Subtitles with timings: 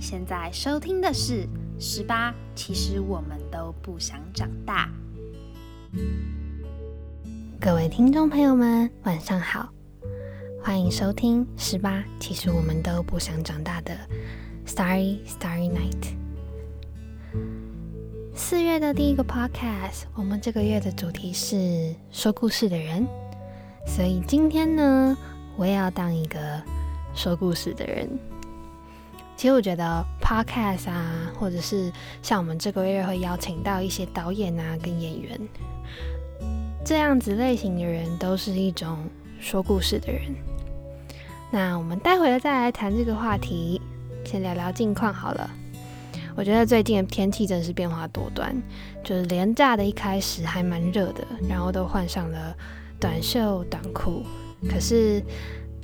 [0.00, 1.44] 现在收听的是
[1.78, 4.88] 《十八》，其实我们都不想长大。
[7.60, 9.68] 各位听众朋友们，晚上好，
[10.62, 13.94] 欢迎收听《十八》，其实我们都不想长大的
[14.66, 16.14] 《Starry Starry Night》。
[18.34, 23.06] 四月的第一个 Podcast，我们这个月的主题是说故事的人，
[23.86, 25.14] 所以今天呢，
[25.56, 26.62] 我也要当一个
[27.14, 28.08] 说故事的人。
[29.40, 31.90] 其实我觉得 podcast 啊，或者是
[32.22, 35.40] 像我们这个月会邀请到一些导演啊跟演员，
[36.84, 38.98] 这样子类型的人，都是一种
[39.40, 40.24] 说故事的人。
[41.50, 43.80] 那我们待会再来谈这个话题，
[44.26, 45.50] 先聊聊近况好了。
[46.36, 48.54] 我觉得最近的天气真是变化多端，
[49.02, 52.54] 就是连假的一开始还蛮热的，然后都换上了
[53.00, 54.22] 短袖短裤，
[54.68, 55.24] 可是。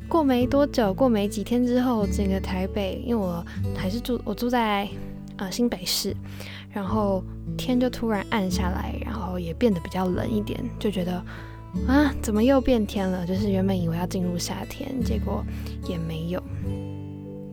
[0.09, 3.45] 过没多久，过没几天之后，整个台北，因为我
[3.77, 4.88] 还是住我住在
[5.37, 6.16] 呃新北市，
[6.71, 7.23] 然后
[7.59, 11.13] 天就突然暗下来，然后也变得比较冷一点，就觉得
[11.88, 13.26] 啊，怎么又变天了？
[13.26, 15.45] 就是原本以为要进入夏天，结果
[15.88, 16.43] 也没有。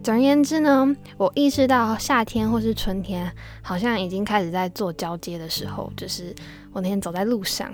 [0.04, 3.30] 总而言之呢，我意识到夏天或是春天
[3.62, 6.34] 好像已经开始在做交接的时候，就是
[6.72, 7.74] 我那天走在路上，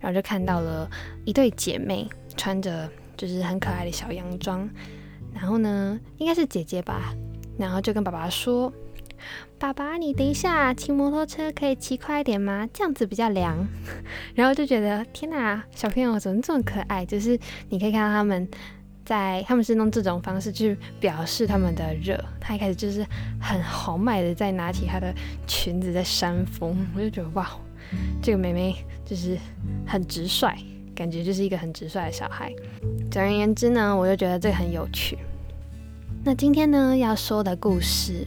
[0.00, 0.90] 然后就看到了
[1.24, 2.90] 一对姐妹穿着。
[3.20, 4.66] 就是很可爱的小洋装，
[5.34, 7.14] 然后呢，应该是姐姐吧，
[7.58, 8.72] 然后就跟爸爸说
[9.60, 12.66] ：“爸爸，你等一下骑摩托车可以骑快一点吗？
[12.72, 13.68] 这样子比较凉。
[14.34, 17.04] ”然后就觉得天哪，小朋友怎么这么可爱？
[17.04, 18.48] 就是你可以看到他们
[19.04, 22.18] 在，他们是用这种方式去表示他们的热。
[22.40, 23.04] 他一开始就是
[23.38, 25.14] 很豪迈的在拿起他的
[25.46, 27.50] 裙子在扇风，我就觉得哇，
[28.22, 28.74] 这个妹妹
[29.04, 29.36] 就是
[29.86, 30.56] 很直率。
[31.00, 32.54] 感觉就是一个很直率的小孩。
[33.10, 35.16] 总而言之呢，我就觉得这个很有趣。
[36.22, 38.26] 那今天呢要说的故事，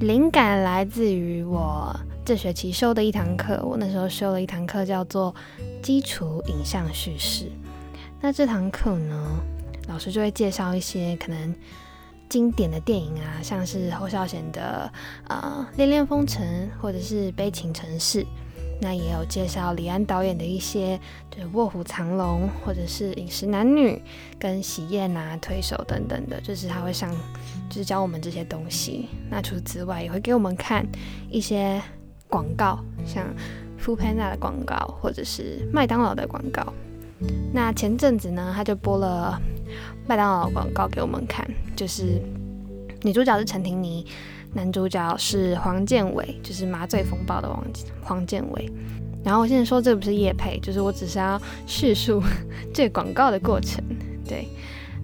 [0.00, 1.94] 灵感来自于我
[2.24, 3.62] 这学期修的一堂课。
[3.62, 5.34] 我那时候修了一堂课叫做
[5.82, 7.52] 基础影像叙事。
[8.22, 9.38] 那这堂课呢，
[9.86, 11.54] 老师就会介绍一些可能
[12.30, 14.90] 经典的电影啊，像是侯孝贤的
[15.28, 18.22] 呃《恋恋风尘》或者是《悲情城市》。
[18.82, 20.98] 那也有介绍李安导演的一些，
[21.30, 23.90] 就是《卧虎藏龙》或者是《饮食男女》
[24.38, 27.14] 跟《喜宴》啊、《推手》等等的，就是他会上，
[27.68, 29.08] 就是教我们这些东西。
[29.28, 30.86] 那除此之外，也会给我们看
[31.28, 31.80] 一些
[32.26, 33.26] 广告，像
[33.78, 36.72] f o o Panda 的广告或者是麦当劳的广告。
[37.52, 39.38] 那前阵子呢，他就播了
[40.06, 42.18] 麦当劳广告给我们看，就是
[43.02, 44.06] 女主角是陈婷妮。
[44.52, 47.64] 男主角是黄建伟，就是麻醉风暴的黄
[48.02, 48.70] 黄建伟。
[49.24, 52.22] 然后我现在说这不是叶配，就是我只是要叙述
[52.74, 53.84] 这广告的过程。
[54.26, 54.48] 对，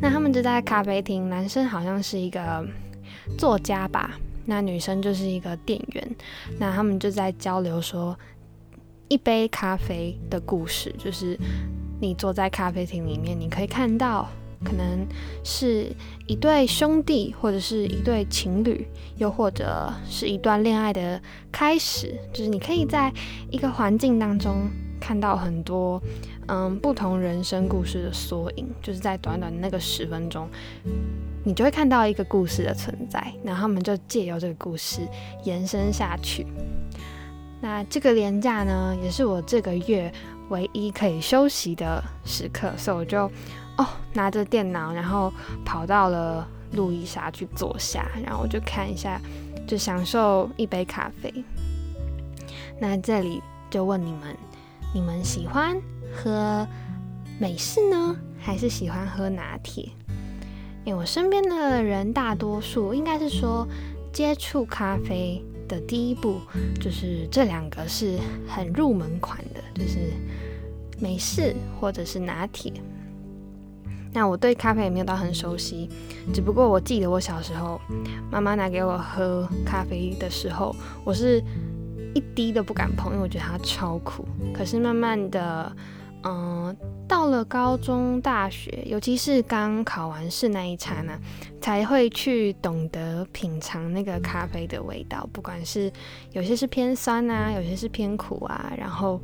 [0.01, 2.67] 那他们就在咖啡厅，男生好像是一个
[3.39, 6.17] 作家吧，那女生就是一个店员。
[6.59, 8.19] 那他们就在交流说
[9.09, 11.39] 一杯咖啡的故事，就是
[12.01, 14.28] 你坐在咖啡厅里面，你可以看到。
[14.66, 15.06] 可能
[15.44, 15.87] 是
[16.27, 21.21] 一对兄弟，或者是一对情侣，又或者是一段恋爱的
[21.53, 22.12] 开始。
[22.32, 23.12] 就是你可以在
[23.50, 24.69] 一个环境当中
[25.00, 26.03] 看到很多
[26.49, 28.66] 嗯不同人生故事的缩影。
[28.82, 30.49] 就是在短短那个十分钟，
[31.44, 33.33] 你就会看到一个故事的存在。
[33.44, 35.03] 然后他们就借由这个故事
[35.44, 36.44] 延伸下去。
[37.60, 40.12] 那这个年假呢，也是我这个月
[40.50, 43.31] 唯一可以休息的时刻，所以我就。
[43.79, 45.33] 哦，拿着电脑，然后
[45.65, 49.21] 跑到了路易莎去坐下，然后我就看一下，
[49.67, 51.33] 就享受一杯咖啡。
[52.81, 54.37] 那这里就问你们，
[54.95, 55.77] 你们喜欢
[56.15, 56.67] 喝
[57.39, 59.89] 美式呢，还是喜欢喝拿铁？
[60.85, 63.67] 因为我身边的人大多数应该是说，
[64.13, 66.41] 接触咖啡的第一步
[66.81, 70.13] 就是这两个是很入门款的，就是
[70.99, 72.73] 美式或者是拿铁。
[74.16, 75.91] 那我对咖啡也没有到很熟悉，
[76.32, 77.78] 只不过我记得我小时候，
[78.30, 80.74] 妈妈拿给我喝咖啡的时候，
[81.04, 81.45] 我是
[82.15, 84.27] 一滴都不敢碰，因为我觉得它超苦。
[84.54, 85.71] 可是慢慢的，
[86.24, 86.74] 嗯，
[87.07, 91.12] 到了高中、大学，尤其是刚考完试那一刹那，
[91.60, 95.92] 才会去懂得品尝那个咖啡的味道，不管是
[96.33, 99.21] 有些是偏酸啊，有些是偏苦啊，然后。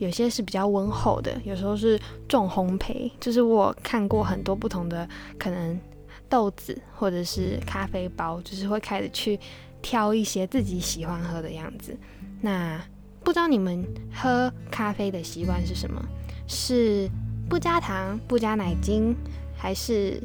[0.00, 5.06] 有些是比较温厚的，有时候是重烘焙，就是我看过很多不同的
[5.38, 5.78] 可能
[6.26, 9.38] 豆子或者是咖啡包，就是会开始去
[9.82, 11.94] 挑一些自己喜欢喝的样子。
[12.40, 12.80] 那
[13.22, 16.02] 不知道你们喝咖啡的习惯是什么？
[16.48, 17.06] 是
[17.46, 19.14] 不加糖、不加奶精，
[19.54, 20.18] 还是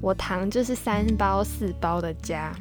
[0.00, 2.56] 我糖就是三包四包的加？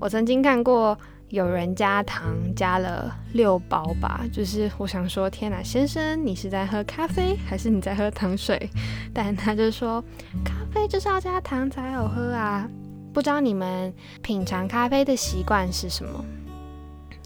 [0.00, 8.70] 我曾经看过有人加糖加了六包吧，就是我想说，天哪，先生，你是在喝咖啡还是你在喝糖水？
[9.12, 10.02] 但他就说，
[10.44, 12.68] 咖啡就是要加糖才好喝啊。
[13.12, 13.92] 不知道你们
[14.22, 16.24] 品尝咖啡的习惯是什么？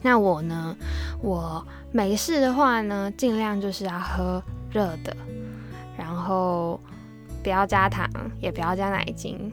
[0.02, 0.74] 那我呢？
[1.20, 5.14] 我没事的话呢，尽量就是要喝热的，
[5.98, 6.80] 然后
[7.42, 8.08] 不要加糖，
[8.40, 9.52] 也不要加奶精。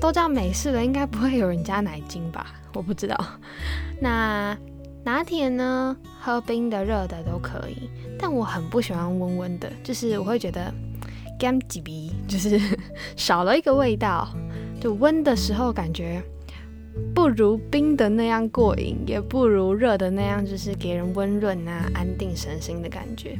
[0.00, 2.46] 都叫美式了，应该不会有人加奶精吧？
[2.74, 3.16] 我不知道。
[4.00, 4.56] 那
[5.04, 5.96] 拿铁呢？
[6.20, 7.88] 喝冰的、热的都可以，
[8.18, 10.72] 但我很不喜欢温温的，就是我会觉得
[11.38, 12.58] 干几鼻，就是
[13.16, 14.28] 少了一个味道。
[14.80, 16.22] 就温的时候感觉。
[17.14, 23.38] 不如冰的那样过瘾，也不如热的那样，就是给人温润啊、安定神心的感觉。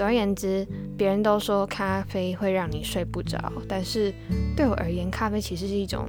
[0.00, 0.66] 总而言之，
[0.96, 4.10] 别人都说咖啡会让你睡不着，但是
[4.56, 6.08] 对我而言，咖啡其实是一种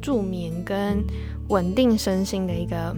[0.00, 1.04] 助眠跟
[1.48, 2.96] 稳定身心的一个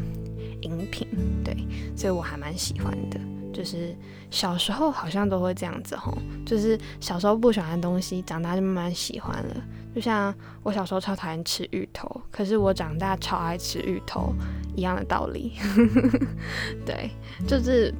[0.61, 1.08] 饮品。
[1.44, 1.56] 对，
[1.96, 3.19] 所以我还蛮喜欢的。
[3.52, 3.93] 就是
[4.31, 9.56] 小时候好像都会这样子吼，就是小时候不喜欢的东西，长大就慢慢喜欢了。
[9.93, 10.32] 就像
[10.62, 14.32] 我小时候超讨厌吃芋头，可是我长大超爱吃芋头
[14.76, 15.55] 一样的道理。
[16.87, 17.11] 对，
[17.44, 17.93] 就是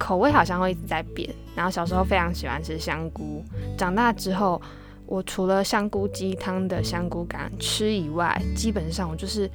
[0.00, 1.28] 口味好像会一直在变。
[1.54, 3.44] 然后小时候非常喜欢吃香菇，
[3.76, 4.60] 长大之后，
[5.04, 9.48] 我除了香菇鸡汤的香菇干吃以外，基本上我就是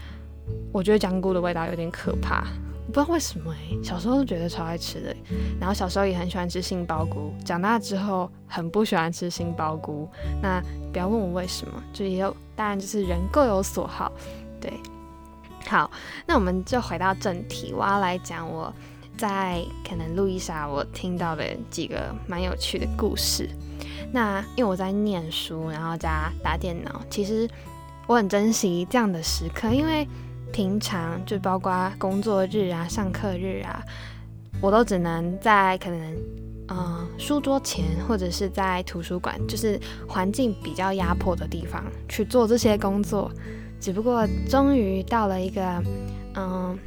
[0.71, 2.45] 我觉得香菇的味道有点可怕。
[2.87, 5.15] 我不知道为什么哎，小时候都觉得超爱吃的，
[5.59, 10.07] 然后小时候也很喜欢吃杏鲍菇，长大之后很不喜欢吃杏鲍菇。
[10.39, 10.61] 那
[10.93, 14.11] 不要问我为什么，就也有，当然就是人各有所好。
[14.61, 14.71] 对，
[15.67, 15.89] 好，
[16.27, 18.71] 那我们就回到正题，我要来讲我
[19.17, 23.49] 在可能路易莎我听到的几个蛮有趣的故事。
[24.11, 27.49] 那因为我在念书，然后加打电脑，其实
[28.07, 30.07] 我很珍惜这样的时刻，因为。
[30.53, 33.83] 平常就包括工作日啊、上课日啊，
[34.61, 36.15] 我都只能在可能
[36.69, 39.77] 嗯书桌前或者是在图书馆，就是
[40.07, 43.29] 环境比较压迫的地方去做这些工作。
[43.81, 45.83] 只不过终于到了一个
[46.35, 46.79] 嗯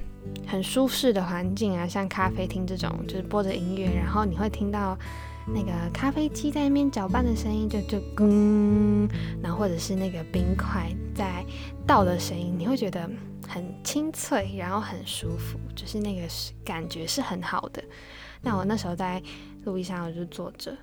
[0.46, 4.98] 很舒适的环境啊，像咖啡厅这种，就是播着音乐，然后你会听到
[5.46, 9.08] 那个咖啡机在那边搅拌的声音，就就嗯，
[9.42, 11.44] 然后或者是那个冰块在
[11.86, 13.08] 倒的声音，你会觉得。
[13.50, 17.82] 很清脆，然后很舒服，就是那个是感觉是很好的。
[18.42, 19.22] 那我那时候在
[19.64, 20.76] 路易莎，我就坐着。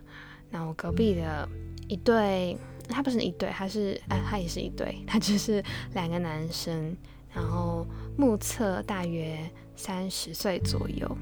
[0.49, 1.47] 那我隔壁的
[1.87, 2.57] 一对，
[2.89, 5.63] 他不是一对，他是哎，他也是一对，他就是
[5.93, 6.97] 两个男生，
[7.31, 7.85] 然后
[8.17, 9.37] 目测大约
[9.75, 11.17] 三十岁左右。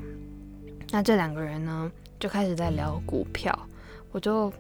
[0.92, 3.58] 那这两个人呢，就开始在聊股票，
[4.12, 4.52] 我就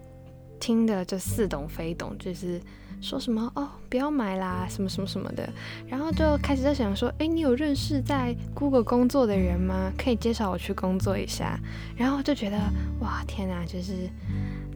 [0.59, 2.61] 听的就似懂非懂，就是。
[3.01, 5.51] 说什么哦，不要买啦，什么什么什么的，
[5.85, 9.91] 然后就开始在想说，哎，你有认识在 Google 工作的人吗？
[9.97, 11.59] 可以介绍我去工作一下。
[11.97, 12.57] 然后就觉得，
[13.01, 14.09] 哇，天哪，就是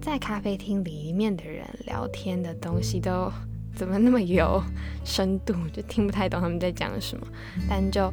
[0.01, 3.31] 在咖啡厅里面的人聊天的东西都
[3.77, 4.61] 怎么那么有
[5.05, 7.25] 深度， 就听不太懂他们在讲什么，
[7.69, 8.11] 但就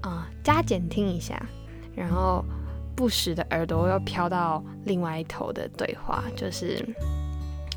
[0.00, 1.40] 啊加减听一下，
[1.94, 2.44] 然后
[2.96, 6.84] 不时的耳朵又飘到另外一头的对话，就是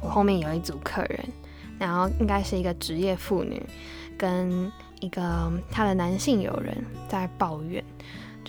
[0.01, 1.19] 我后面有一组客人。
[1.79, 3.61] 然后应该是一个职业妇女，
[4.17, 5.21] 跟一个
[5.69, 6.75] 她的男性友人
[7.07, 7.83] 在抱怨，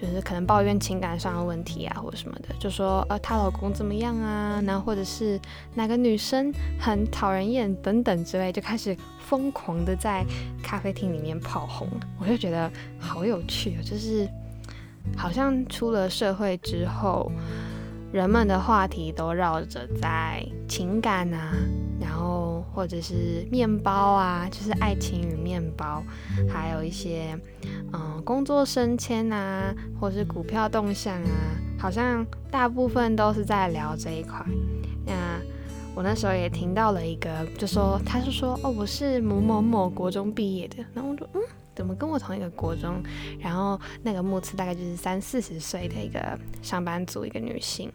[0.01, 5.41] 就是可能抱怨情感上的问题啊，或者什么的，就说呃她老公怎么样啊，然后或者是
[5.75, 10.25] 哪个女生很讨人厌等等之类，就开始疯狂的在
[10.63, 11.89] 咖啡厅里面跑红。
[12.21, 14.29] 我就觉得好有趣哦，就是
[15.17, 17.31] 好像出了社会之后。
[18.11, 21.53] 人们的话题都绕着在情感啊，
[22.01, 26.03] 然后或者是面包啊，就是爱情与面包，
[26.49, 27.39] 还有一些
[27.93, 34.45] 嗯工作升迁啊，或是股票动向啊，好像大部分都是在聊这一块。
[35.05, 35.13] 那
[35.95, 41.41] 我那时候也听到了一个，就说他是说哦，我是某某某国中毕业的，然后我说嗯。
[41.79, 43.01] 怎么跟我同一个国中？
[43.39, 47.89] 然后那个木次大概就是三四十岁的一个上班族，一个女性，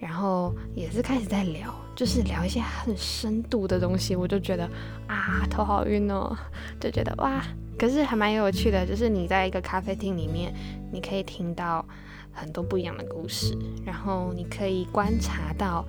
[0.00, 4.64] 然后也是开始在聊，就是聊一些很深度的东西，我就觉得
[5.06, 6.34] 啊头好晕哦，
[6.80, 7.40] 就觉得哇，
[7.78, 10.52] 可是还蛮有趣的，就是你在一个咖啡厅里面，
[10.90, 11.86] 你可以听到
[12.32, 15.84] 很多不一样的故事，然后你可以观察到。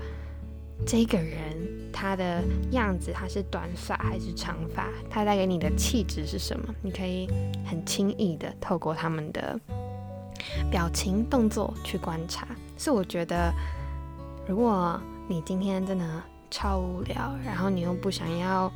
[0.83, 1.55] 这个人
[1.93, 2.41] 他的
[2.71, 4.87] 样子，他是短发还是长发？
[5.11, 6.73] 他带给你的气质是什么？
[6.81, 7.29] 你可以
[7.63, 9.59] 很轻易的透过他们的
[10.71, 12.47] 表情动作去观察。
[12.79, 13.53] 是我觉得，
[14.51, 16.05] 如果你今天真的
[16.49, 18.69] 超无聊，然后你又不想要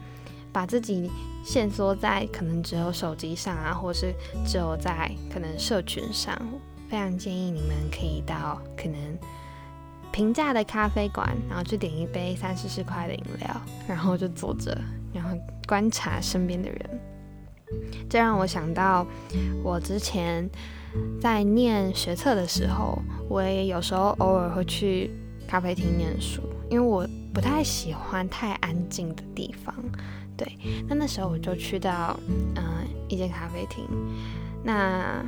[0.54, 1.12] 把自己
[1.44, 4.14] 限缩在可能只有手机上啊，或是
[4.46, 6.34] 只有在可能社群上，
[6.88, 8.98] 非常建议你们可以到可能
[10.14, 14.78] 平价的咖啡馆，然后去点一杯三四十块的饮料，然后就坐着，
[15.14, 17.02] 然后观察身边的人。
[18.10, 19.06] 这让我想到，
[19.62, 20.50] 我之前
[21.20, 25.12] 在念学测的时候，我也有时候偶尔会去
[25.48, 29.74] 咖啡厅念书，因为我不太喜欢太安静的地方。
[30.38, 32.20] 对，那那时候我就去到
[32.56, 32.64] 嗯
[33.08, 33.86] 一间咖啡厅，
[34.64, 35.24] 那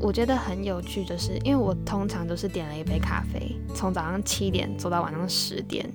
[0.00, 5.88] 我觉得很有趣，就是因为我通常都是点了一杯咖啡，从早上七点坐到晚上十点，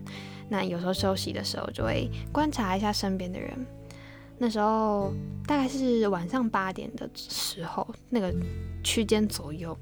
[0.49, 3.53] 那有时候休息的时候就会观察一下身边的人。
[4.39, 5.13] 那时候
[5.45, 8.33] 大概是晚上八点的时候，那个
[8.83, 9.77] 区间左右，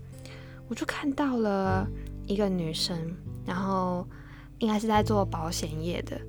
[0.67, 1.88] 我就看到了
[2.25, 3.15] 一个女生，
[3.48, 4.06] 然后
[4.60, 6.20] 应该是在做保险业的，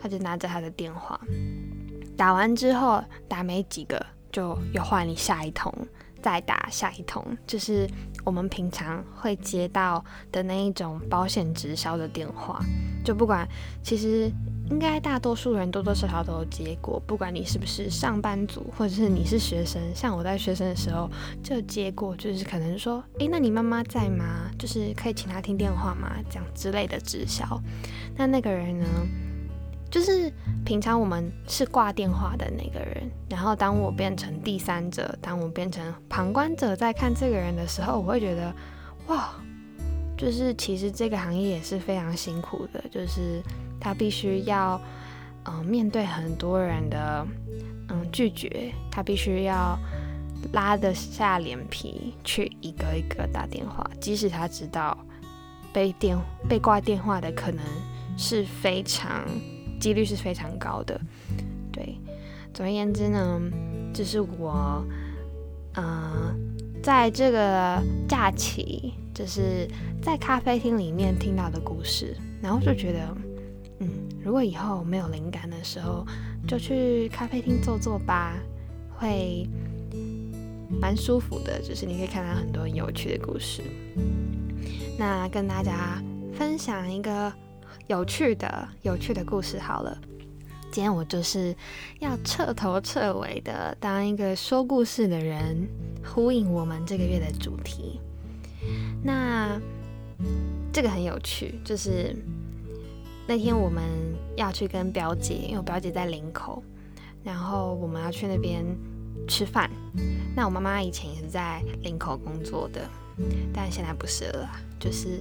[0.00, 1.20] 他就拿着他的电话，
[2.16, 5.72] 打完之后打没几个，就又换你下一通，
[6.20, 7.88] 再打下一通，就是
[8.24, 12.60] 我们平常会接到的那一种保险直销的电话，
[13.04, 13.46] 就不管
[13.82, 14.32] 其实。
[14.68, 21.08] 应该大多数人多多少少都有接过，不管你是不是上班族，或者是你是学生，像我在学生的时候
[21.42, 24.50] 就接过，就是可能说，诶，那你妈妈在吗？
[24.58, 26.16] 就是可以请她听电话吗？
[26.28, 27.44] 这样之类的直销。
[28.16, 28.86] 那那个人呢，
[29.88, 30.32] 就是
[30.64, 38.52] 平常我们是挂电话的那个人，然后当我变成第三者，当我变成旁观者在看这个人的时候，我会觉得，
[39.06, 39.30] 哇，
[40.16, 43.40] 就是其实这个行业也是非常辛苦的，就是。
[43.80, 44.80] 他必须要，
[45.44, 47.26] 嗯，面对很多人的，
[47.88, 48.72] 嗯，拒绝。
[48.90, 49.78] 他必须要
[50.52, 54.96] 拉得下脸皮去一个一个打电话，即使他知道
[55.72, 56.18] 被电
[56.48, 57.62] 被挂电话的可能
[58.16, 59.24] 是非常
[59.78, 60.98] 几率是非常高的。
[61.70, 61.98] 对，
[62.54, 63.40] 总而言之呢，
[63.92, 64.82] 这是我，
[65.74, 66.34] 嗯，
[66.82, 69.68] 在这个假期，就是
[70.00, 73.16] 在咖啡厅里面听到的故事，然后就觉得。
[74.26, 76.04] 如果以后没有灵感的时候，
[76.48, 78.36] 就去咖啡厅坐坐吧，
[78.98, 79.48] 会
[80.80, 81.62] 蛮舒服的。
[81.62, 83.62] 就是你可以看到很多有趣的故事。
[84.98, 86.02] 那跟大家
[86.36, 87.32] 分享一个
[87.86, 89.96] 有趣的、有趣的故事好了。
[90.72, 91.54] 今天我就是
[92.00, 95.68] 要彻头彻尾的当一个说故事的人，
[96.04, 98.00] 呼应我们这个月的主题。
[99.04, 99.56] 那
[100.72, 102.12] 这个很有趣，就是。
[103.28, 103.82] 那天我们
[104.36, 106.62] 要去跟表姐，因为我表姐在林口，
[107.24, 108.64] 然后我们要去那边
[109.26, 109.68] 吃饭。
[110.36, 112.88] 那我妈妈以前也是在林口工作的，
[113.52, 114.48] 但现在不是了。
[114.78, 115.20] 就是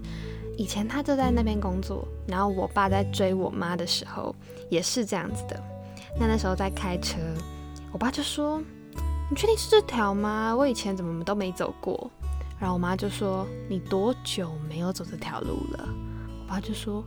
[0.55, 4.35] 以前她就在那边工作，然后我爸在追我妈的时候
[4.69, 5.59] 也是这样子的。
[6.19, 7.17] 那那时候在开车，
[7.91, 8.61] 我爸就说
[9.31, 10.55] ：“你确定是这条吗？
[10.55, 12.11] 我以前怎么都没走过。”
[12.59, 15.89] 然后我妈就说：“你多久没有走这条路了？”
[16.43, 17.03] 我爸就说。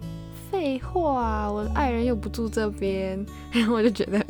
[0.51, 4.25] 废话，我的爱人又不住这边，然 后我就觉得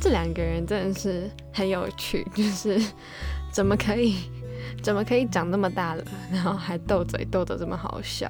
[0.00, 2.80] 这两个人真的是很有趣，就是
[3.50, 4.16] 怎么可以，
[4.82, 8.28] 怎么可以长那么大了，然后还斗嘴斗得这么好笑。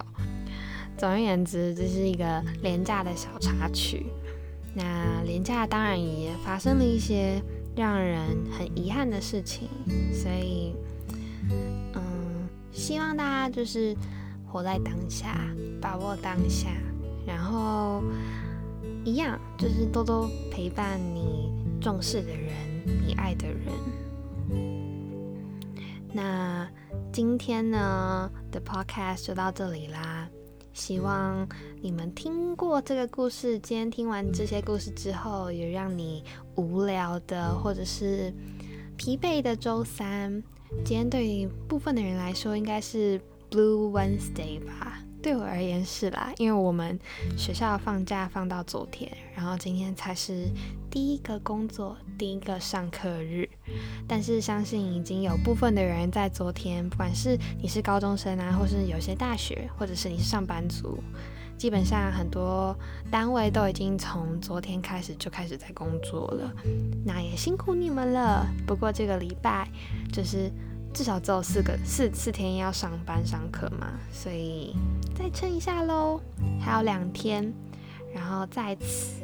[0.97, 4.07] 总而言之，这是一个廉价的小插曲。
[4.75, 7.41] 那廉价当然也发生了一些
[7.77, 9.69] 让人很遗憾的事情，
[10.13, 10.75] 所以，
[11.95, 13.97] 嗯，希望大家就是
[14.47, 15.41] 活在当下，
[15.81, 16.69] 把握当下。
[17.29, 18.03] 然后
[19.05, 22.51] 一样，就是多多陪伴你重视的人，
[23.07, 23.59] 你爱的人。
[26.11, 26.67] 那
[27.13, 30.27] 今天呢的 podcast 就到这里啦。
[30.73, 31.47] 希望
[31.83, 38.33] 你们听过这个故事，今天听完这些故事之后，也让你无聊的或者是
[38.97, 40.43] 疲惫的周三，
[40.85, 43.21] 今天对于部分的人来说，应该是
[43.51, 45.03] Blue Wednesday 吧。
[45.21, 46.99] 对我而言是啦，因为我们
[47.37, 50.49] 学校放假放到昨天，然后今天才是
[50.91, 53.49] 第一个工作、第一个上课日。
[54.07, 61.03] 但是相信已经有部分的人在昨天，不管是你是高中生啊，或是有些大学，或者是你是上班族，
[61.57, 62.77] 基本上很多
[63.11, 66.53] 单位都已经从昨天开始就开始在工作了。
[67.05, 68.47] 那也辛苦你们了。
[68.67, 69.69] 不过这个礼拜
[70.13, 70.51] 就是。
[70.99, 74.75] 至少只有四个四四天要上班上课嘛，所以
[75.17, 76.21] 再撑一下喽，
[76.61, 77.55] 还有两天。
[78.13, 79.23] 然后在此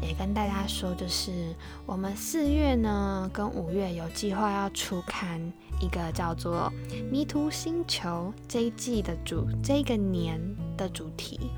[0.00, 5.38] 也跟大家说，就是我们四月呢跟五月有计划要出刊
[5.82, 6.72] 一个叫做
[7.10, 10.40] 《迷途星球》这一季的主这个年
[10.78, 11.50] 的主题，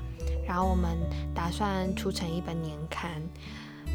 [0.45, 0.97] 然后我们
[1.33, 3.21] 打算出成一本年刊。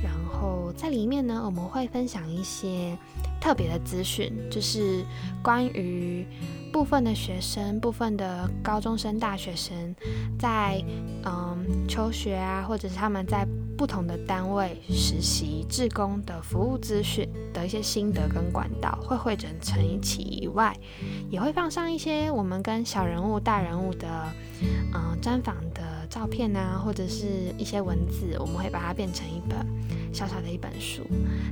[0.04, 2.94] 然后在里面呢，我们会分享一些
[3.40, 5.02] 特别的资讯，就是
[5.42, 6.26] 关于
[6.70, 9.96] 部分的学生、部分的高中生、大学生
[10.38, 10.84] 在
[11.25, 13.46] 嗯求学啊，或者是他们在
[13.78, 20.76] 不同的单位实习、志工的服务资讯的一些心得跟管道，会汇整成一起以外，
[21.30, 24.08] 也会放上一些我们跟小人物、大人物的
[24.92, 25.93] 嗯专访的。
[26.08, 27.26] 照片啊，或者是
[27.58, 29.58] 一些文字，我们会把它变成一本
[30.12, 31.02] 小小的一本书。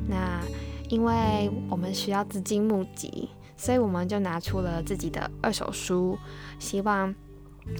[0.09, 0.41] 那
[0.89, 6.19] 因为我们需要资金募集，所以我们就拿出了自己的二手书，
[6.59, 7.15] 希望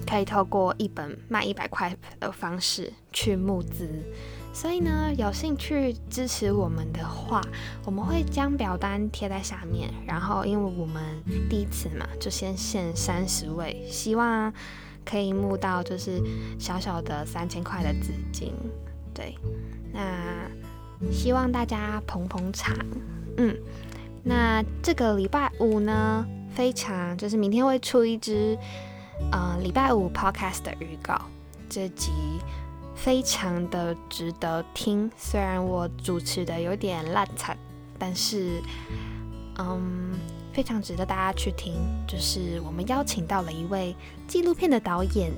[0.07, 4.03] 可以透过一本卖一百块的方式去募资。
[4.53, 7.41] 所以呢，有兴趣支持我们的话，
[7.85, 9.91] 我们会将表单贴在下面。
[10.05, 11.03] 然后，因为我们
[11.49, 14.53] 第一次嘛，就先限三十位，希望。
[15.05, 16.21] 可以募到就是
[16.59, 18.53] 小小的三千块的资金，
[19.13, 19.35] 对，
[19.91, 20.49] 那
[21.11, 22.75] 希望大家捧捧场，
[23.37, 23.55] 嗯，
[24.23, 28.57] 那这个礼拜五呢，非常就是明天会出一支
[29.31, 31.21] 呃礼拜五 podcast 的预告，
[31.69, 32.11] 这集
[32.95, 37.57] 非常的值得听，虽然我主持的有点烂惨，
[37.97, 38.61] 但是
[39.57, 40.13] 嗯。
[40.53, 41.73] 非常值得大家去听，
[42.07, 43.95] 就是我们邀请到了一位
[44.27, 45.31] 纪录片的导演，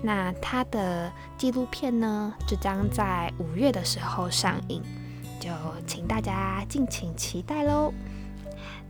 [0.00, 4.80] 那他的纪录片呢，就将在五月的时候上映，
[5.40, 5.50] 就
[5.86, 7.92] 请大家敬请期待喽。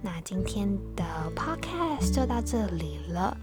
[0.02, 3.36] 那今天的 podcast 就到这里了，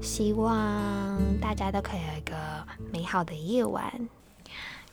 [0.00, 2.34] 希望大家都可以有一个
[2.92, 4.08] 美好的夜晚。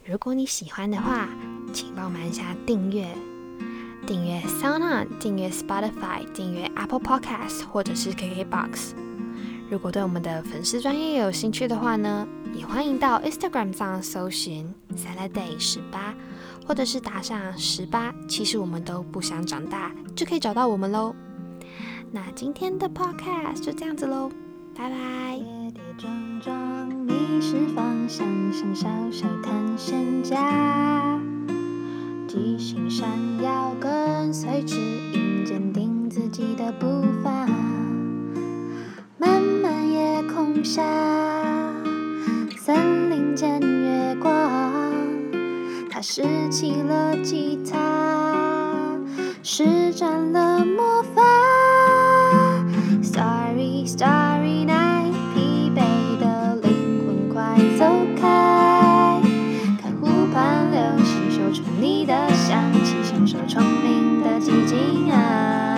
[0.03, 1.29] 如果你喜欢的话，
[1.71, 3.07] 请帮我们按下订阅。
[4.05, 8.93] 订阅 SoundOn，订阅 Spotify，订阅 Apple Podcast，或者是 KKBox。
[9.69, 16.13] 如果对我们的粉丝专业有兴趣的话呢，也欢迎到 Instagram 上搜寻 Saturday 十八，
[16.67, 21.15] 或者是打上十八，其实我们都不想长大，就可以找到我们喽。
[22.11, 24.29] 那今天的 Podcast 就这样子喽，
[24.75, 25.37] 拜拜。
[25.37, 31.17] 跌跌撞撞，迷失方向，像小小探险家
[32.31, 33.09] 星星闪
[33.43, 34.77] 耀，跟随指
[35.11, 37.45] 引，坚定自己的步伐。
[39.17, 40.81] 漫漫夜空下，
[42.57, 44.31] 森林间月光，
[45.89, 48.97] 他拾起了吉他，
[49.43, 51.21] 施展了魔法。
[53.03, 54.40] Starry star。
[63.53, 65.75] 聪明的寂静啊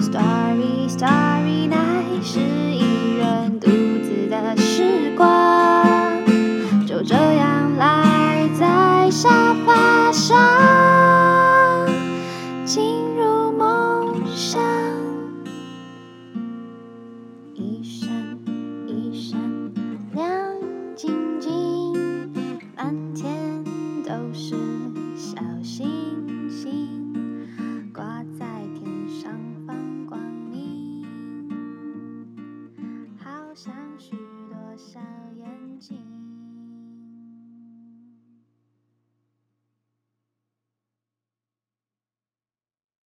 [0.00, 6.24] ，Starry Starry Night 是一人独自的时光，
[6.86, 9.41] 就这样赖在山。